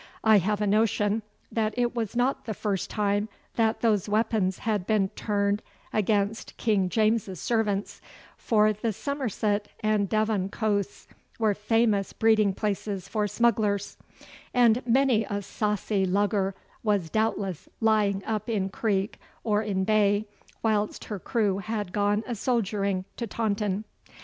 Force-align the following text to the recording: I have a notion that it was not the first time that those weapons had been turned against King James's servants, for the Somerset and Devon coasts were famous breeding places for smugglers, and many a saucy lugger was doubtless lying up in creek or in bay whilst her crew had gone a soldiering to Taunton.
I 0.23 0.39
have 0.39 0.61
a 0.61 0.65
notion 0.65 1.21
that 1.51 1.75
it 1.77 1.93
was 1.93 2.15
not 2.15 2.45
the 2.45 2.55
first 2.55 2.89
time 2.89 3.29
that 3.53 3.81
those 3.81 4.09
weapons 4.09 4.57
had 4.57 4.87
been 4.87 5.09
turned 5.09 5.61
against 5.93 6.57
King 6.57 6.89
James's 6.89 7.39
servants, 7.39 8.01
for 8.35 8.73
the 8.73 8.93
Somerset 8.93 9.67
and 9.81 10.09
Devon 10.09 10.49
coasts 10.49 11.07
were 11.37 11.53
famous 11.53 12.13
breeding 12.13 12.51
places 12.51 13.07
for 13.07 13.27
smugglers, 13.27 13.95
and 14.55 14.81
many 14.87 15.23
a 15.25 15.43
saucy 15.43 16.03
lugger 16.03 16.55
was 16.81 17.11
doubtless 17.11 17.69
lying 17.79 18.23
up 18.25 18.49
in 18.49 18.69
creek 18.69 19.19
or 19.43 19.61
in 19.61 19.83
bay 19.83 20.25
whilst 20.63 21.03
her 21.05 21.19
crew 21.19 21.59
had 21.59 21.93
gone 21.93 22.23
a 22.25 22.33
soldiering 22.33 23.05
to 23.17 23.27
Taunton. 23.27 23.83